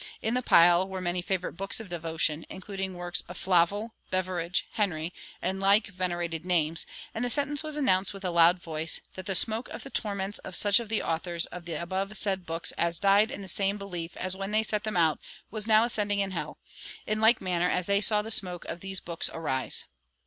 In 0.19 0.33
the 0.33 0.41
pile 0.41 0.89
were 0.89 0.99
many 0.99 1.21
favorite 1.21 1.53
books 1.53 1.79
of 1.79 1.87
devotion, 1.87 2.43
including 2.49 2.95
works 2.95 3.21
of 3.29 3.37
Flavel, 3.37 3.93
Beveridge, 4.09 4.65
Henry, 4.71 5.13
and 5.43 5.59
like 5.59 5.89
venerated 5.89 6.43
names, 6.43 6.87
and 7.13 7.23
the 7.23 7.29
sentence 7.29 7.61
was 7.61 7.75
announced 7.75 8.11
with 8.11 8.25
a 8.25 8.31
loud 8.31 8.59
voice, 8.59 8.99
"that 9.13 9.27
the 9.27 9.35
smoke 9.35 9.69
of 9.69 9.83
the 9.83 9.91
torments 9.91 10.39
of 10.39 10.55
such 10.55 10.79
of 10.79 10.89
the 10.89 11.03
authors 11.03 11.45
of 11.51 11.65
the 11.65 11.75
above 11.75 12.17
said 12.17 12.47
books 12.47 12.71
as 12.79 12.97
died 12.99 13.29
in 13.29 13.43
the 13.43 13.47
same 13.47 13.77
belief 13.77 14.17
as 14.17 14.35
when 14.35 14.49
they 14.49 14.63
set 14.63 14.85
them 14.85 14.97
out 14.97 15.19
was 15.51 15.67
now 15.67 15.83
ascending 15.83 16.17
in 16.17 16.31
hell, 16.31 16.57
in 17.05 17.21
like 17.21 17.39
manner 17.39 17.69
as 17.69 17.85
they 17.85 18.01
saw 18.01 18.23
the 18.23 18.31
smoke 18.31 18.65
of 18.65 18.79
these 18.79 18.99
books 19.01 19.29
arise." 19.31 19.83